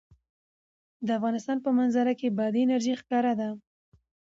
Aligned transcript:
د 1.05 1.07
افغانستان 1.17 1.57
په 1.65 1.69
منظره 1.77 2.13
کې 2.19 2.35
بادي 2.37 2.61
انرژي 2.65 2.93
ښکاره 3.01 3.33
ده. 3.39 3.49